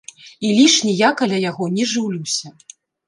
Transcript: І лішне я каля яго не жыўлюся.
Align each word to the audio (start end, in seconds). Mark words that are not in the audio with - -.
І 0.47 0.53
лішне 0.59 0.95
я 1.07 1.11
каля 1.19 1.37
яго 1.49 1.67
не 1.77 1.83
жыўлюся. 1.93 2.47